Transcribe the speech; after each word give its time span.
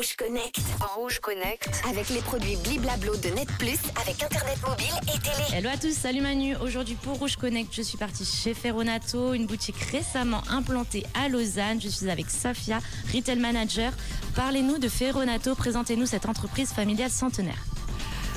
Rouge 0.00 0.16
Connect. 0.16 0.60
Rouge 0.96 1.18
Connect. 1.20 1.82
Avec 1.86 2.08
les 2.08 2.22
produits 2.22 2.56
Bliblablo 2.64 3.14
de 3.16 3.28
Net 3.34 3.48
Plus, 3.58 3.78
avec 4.00 4.22
Internet 4.22 4.56
mobile 4.66 4.86
et 5.02 5.18
télé. 5.18 5.58
Hello 5.58 5.68
à 5.68 5.76
tous, 5.76 5.92
salut 5.92 6.22
Manu. 6.22 6.56
Aujourd'hui 6.56 6.94
pour 6.94 7.18
Rouge 7.18 7.36
Connect, 7.36 7.68
je 7.74 7.82
suis 7.82 7.98
partie 7.98 8.24
chez 8.24 8.54
Ferronato, 8.54 9.34
une 9.34 9.44
boutique 9.44 9.76
récemment 9.92 10.40
implantée 10.48 11.04
à 11.12 11.28
Lausanne. 11.28 11.82
Je 11.82 11.88
suis 11.88 12.08
avec 12.08 12.30
Safia, 12.30 12.78
Retail 13.14 13.40
Manager. 13.40 13.92
Parlez-nous 14.34 14.78
de 14.78 14.88
Ferronato, 14.88 15.54
présentez-nous 15.54 16.06
cette 16.06 16.24
entreprise 16.24 16.70
familiale 16.70 17.10
centenaire. 17.10 17.62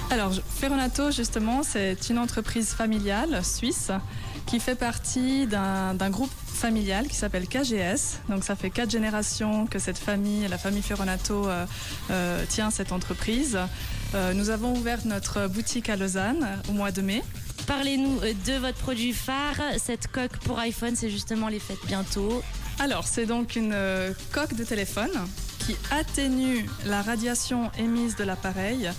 Alors, 0.10 0.34
Ferronato, 0.34 1.12
justement, 1.12 1.64
c'est 1.64 2.10
une 2.10 2.20
entreprise 2.20 2.74
familiale 2.74 3.40
suisse 3.42 3.90
qui 4.48 4.60
fait 4.60 4.76
partie 4.76 5.48
d'un 5.48 6.10
groupe 6.10 6.30
familial 6.64 7.10
qui 7.10 7.16
s'appelle 7.16 7.46
KGS. 7.46 8.22
Donc, 8.30 8.46
ça 8.46 8.56
fait 8.56 8.70
quatre 8.70 8.90
générations 8.90 9.68
que 9.68 9.80
cette 9.80 9.98
famille, 9.98 10.48
la 10.48 10.58
famille 10.58 10.82
Ferronato, 10.82 11.46
euh, 11.46 11.66
euh, 12.10 12.46
tient 12.48 12.72
cette 12.72 12.94
entreprise. 12.94 13.60
Euh, 14.16 14.32
nous 14.34 14.50
avons 14.50 14.72
ouvert 14.74 15.00
notre 15.04 15.48
boutique 15.48 15.90
à 15.90 15.98
Lausanne 15.98 16.48
au 16.70 16.72
mois 16.72 16.92
de 16.92 17.02
mai. 17.02 17.22
Parlez-nous 17.68 18.18
de 18.22 18.54
votre 18.60 18.78
produit 18.78 19.12
phare. 19.12 19.60
Cette 19.78 20.08
coque 20.08 20.38
pour 20.46 20.58
iPhone, 20.58 20.96
c'est 20.96 21.10
justement 21.10 21.50
les 21.50 21.60
fêtes 21.60 21.86
bientôt. 21.86 22.42
Alors, 22.80 23.08
c'est 23.08 23.26
donc 23.26 23.58
une 23.58 23.76
coque 24.32 24.54
de 24.54 24.64
téléphone 24.64 25.12
qui 25.60 25.76
atténue 25.92 26.66
la 26.86 27.02
radiation 27.02 27.72
émise 27.78 28.16
de 28.16 28.24
l'appareil 28.24 28.90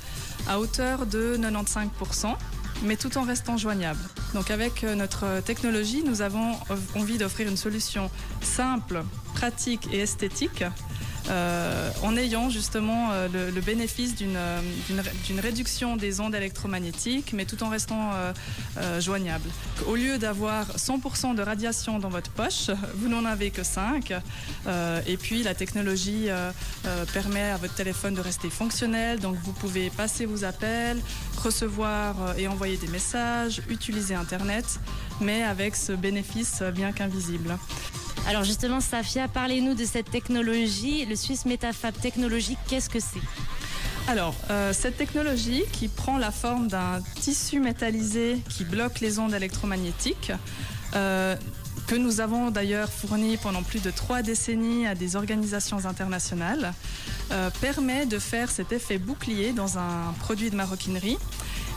à 0.46 0.60
hauteur 0.60 1.06
de 1.06 1.38
95%, 1.38 2.36
mais 2.82 2.96
tout 2.96 3.16
en 3.18 3.22
restant 3.22 3.56
joignable. 3.56 4.00
Donc 4.34 4.50
avec 4.50 4.84
euh, 4.84 4.94
notre 4.94 5.40
technologie, 5.40 6.02
nous 6.04 6.22
avons 6.22 6.52
envie 6.94 7.18
d'offrir 7.18 7.48
une 7.48 7.56
solution 7.56 8.10
simple, 8.42 9.02
pratique 9.34 9.88
et 9.92 10.00
esthétique 10.00 10.64
euh, 11.30 11.90
en 12.02 12.16
ayant 12.16 12.50
justement 12.50 13.08
euh, 13.12 13.28
le, 13.32 13.60
bénéfice 13.62 14.14
euh, 14.20 14.60
d'une 15.26 15.40
réduction 15.40 15.96
des 15.96 16.20
ondes 16.20 16.34
électromagnétiques, 16.34 17.32
mais 17.32 17.46
tout 17.46 17.62
en 17.62 17.68
restant 17.68 18.12
joignable. 19.00 19.48
Au 19.86 19.94
lieu 19.94 20.18
d'avoir 20.18 20.76
100% 20.76 21.34
de 21.34 21.42
radiation 21.42 21.98
dans 21.98 22.08
votre 22.08 22.30
poche, 22.30 22.70
vous 22.96 23.08
n'en 23.08 23.24
avez 23.24 23.50
que 23.50 23.62
5. 23.62 24.12
et 25.06 25.16
puis 25.16 25.42
la 25.42 25.54
technologie 25.54 26.28
permet 27.12 27.50
à 27.50 27.56
votre 27.56 27.74
téléphone 27.74 28.14
de 28.14 28.20
rester 28.20 28.50
fonctionnel, 28.50 29.20
donc 29.20 29.36
vous 29.42 29.52
pouvez 29.52 29.90
passer 29.90 30.26
vos 30.26 30.44
appels, 30.44 31.00
recevoir 31.42 32.34
et 32.38 32.48
envoyer 32.48 32.76
des 32.76 32.88
messages, 32.88 33.62
utiliser 33.68 34.14
Internet, 34.14 34.80
mais 35.20 35.42
avec 35.42 35.76
ce 35.76 35.92
bénéfice 35.92 36.62
bien 36.74 36.92
qu'invisible. 36.92 37.56
Alors 38.26 38.44
justement, 38.44 38.80
Safia, 38.80 39.28
parlez-nous 39.28 39.74
de 39.74 39.84
cette 39.84 40.10
technologie, 40.10 41.04
le 41.04 41.14
Swiss 41.14 41.44
Metafab 41.44 41.94
Technologique, 42.00 42.58
qu'est-ce 42.66 42.88
que 42.88 42.98
c'est? 42.98 43.20
Alors, 44.08 44.34
euh, 44.50 44.72
cette 44.72 44.96
technologie 44.96 45.62
qui 45.72 45.88
prend 45.88 46.16
la 46.16 46.30
forme 46.30 46.68
d'un 46.68 47.02
tissu 47.20 47.60
métallisé 47.60 48.38
qui 48.48 48.64
bloque 48.64 49.00
les 49.00 49.18
ondes 49.18 49.34
électromagnétiques, 49.34 50.32
euh, 50.94 51.36
que 51.86 51.94
nous 51.94 52.20
avons 52.20 52.50
d'ailleurs 52.50 52.88
fourni 52.88 53.36
pendant 53.36 53.62
plus 53.62 53.82
de 53.82 53.90
trois 53.90 54.22
décennies 54.22 54.86
à 54.86 54.94
des 54.94 55.16
organisations 55.16 55.84
internationales, 55.84 56.72
euh, 57.30 57.50
permet 57.60 58.06
de 58.06 58.18
faire 58.18 58.50
cet 58.50 58.72
effet 58.72 58.96
bouclier 58.96 59.52
dans 59.52 59.78
un 59.78 60.14
produit 60.20 60.48
de 60.48 60.56
maroquinerie 60.56 61.18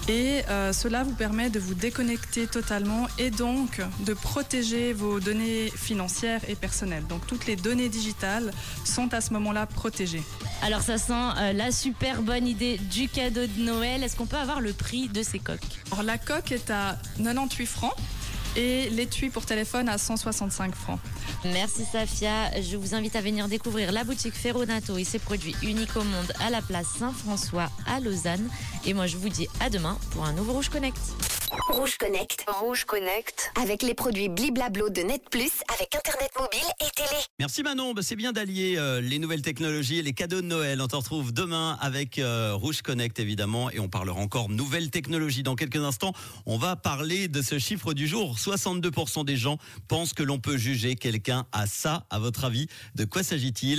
et 0.08 0.44
euh, 0.50 0.72
cela 0.72 1.04
vous 1.04 1.14
permet 1.14 1.50
de 1.50 1.60
vous 1.60 1.74
déconnecter 1.74 2.48
totalement 2.48 3.08
et 3.18 3.30
donc 3.30 3.82
de 4.06 4.14
protéger 4.14 4.94
vos 4.94 5.20
données 5.20 5.70
financières 5.76 6.42
et 6.48 6.56
personnelles. 6.56 7.06
Donc 7.08 7.26
toutes 7.28 7.46
les 7.46 7.56
données 7.56 7.90
digitales 7.90 8.52
sont 8.86 9.14
à 9.14 9.22
ce 9.22 9.34
moment-là 9.34 9.66
protégées. 9.66 10.24
Alors 10.62 10.82
ça 10.82 10.98
sent 10.98 11.14
euh, 11.14 11.54
la 11.54 11.72
super 11.72 12.22
bonne 12.22 12.48
idée 12.48 12.78
du 12.78 13.10
cadeau 13.10 13.46
de 13.46 13.62
Noël. 13.62 14.04
Est-ce 14.04 14.16
qu'on 14.16 14.26
peut 14.26 14.38
avoir 14.38 14.62
le 14.62 14.74
prix 14.74 15.10
de 15.10 15.24
ces 15.24 15.40
coques? 15.40 15.60
Alors 15.92 16.04
la 16.04 16.18
coque 16.18 16.52
est 16.52 16.72
à 16.72 16.98
98 17.18 17.66
francs 17.66 17.96
et 18.56 18.90
l'étui 18.90 19.30
pour 19.30 19.46
téléphone 19.46 19.90
à 19.90 19.98
165 19.98 20.74
francs. 20.74 21.00
Merci 21.46 21.86
Safia. 21.86 22.62
Je 22.62 22.78
vous 22.78 22.96
invite 22.96 23.16
à 23.16 23.22
venir 23.22 23.48
découvrir 23.48 23.92
la 23.92 24.04
boutique 24.04 24.34
Ferronato 24.34 24.98
et 24.98 25.04
ses 25.04 25.20
produits 25.20 25.56
uniques 25.62 25.96
au 25.96 26.04
monde 26.04 26.32
à 26.40 26.50
la 26.50 26.62
place 26.62 26.88
Saint-François 26.98 27.70
à 27.86 28.00
Lausanne. 28.00 28.50
Et 28.86 28.94
moi, 28.94 29.08
je 29.08 29.18
vous 29.18 29.30
dis 29.30 29.48
à 29.60 29.70
demain 29.70 29.98
pour 30.12 30.26
un 30.26 30.34
nouveau 30.34 30.54
Rouge 30.54 30.70
Connect. 30.70 30.98
Rouge 31.70 31.98
Connect. 31.98 32.46
Rouge 32.48 32.86
Connect. 32.86 33.52
Avec 33.62 33.82
les 33.82 33.94
produits 33.94 34.30
Bliblablo 34.30 34.90
de 34.90 35.02
Net 35.02 35.24
Plus, 35.30 35.52
avec 35.74 35.96
Internet 35.96 36.30
mobile 36.40 36.68
et 36.82 36.90
télé. 36.96 37.22
Merci 37.40 37.64
Manon, 37.64 37.94
bah, 37.94 38.02
c'est 38.04 38.16
bien 38.16 38.34
d'allier 38.34 38.76
euh, 38.78 39.00
les 39.00 39.20
nouvelles 39.20 39.42
technologies 39.42 40.00
et 40.00 40.02
les 40.02 40.14
cadeaux 40.14 40.42
de 40.42 40.48
Noël. 40.48 40.82
On 40.82 40.88
te 40.88 40.96
retrouve 40.96 41.34
demain 41.34 41.78
avec 41.80 42.20
euh, 42.20 42.54
Rouge 42.54 42.82
Connect 42.82 43.20
évidemment 43.20 43.70
et 43.70 43.80
on 43.80 43.88
parlera 43.88 44.20
encore 44.20 44.50
nouvelles 44.50 44.90
technologies. 44.90 45.44
Dans 45.44 45.56
quelques 45.56 45.78
instants, 45.78 46.14
on 46.46 46.58
va 46.58 46.76
parler 46.76 47.28
de 47.28 47.42
ce 47.42 47.60
chiffre 47.60 47.94
du 47.94 48.08
jour. 48.08 48.38
62% 48.38 49.24
des 49.24 49.38
gens 49.38 49.58
pensent 49.88 50.14
que 50.14 50.24
l'on 50.24 50.40
peut 50.40 50.58
juger 50.58 50.96
quelqu'un 50.96 51.27
à 51.52 51.68
ça. 51.68 52.06
À 52.10 52.20
votre 52.20 52.46
avis, 52.46 52.68
de 52.96 53.06
quoi 53.06 53.24
s'agit-il? 53.24 53.76